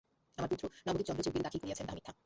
[0.37, 2.13] আমার পুত্র নবদ্বীপচন্দ্র যে উইল দাখিল করিয়াছেন তাহা মিথ্যা।